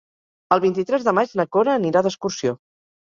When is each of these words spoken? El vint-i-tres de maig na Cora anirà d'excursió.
El 0.55 0.61
vint-i-tres 0.63 1.05
de 1.07 1.13
maig 1.17 1.35
na 1.41 1.47
Cora 1.57 1.77
anirà 1.83 2.03
d'excursió. 2.09 2.57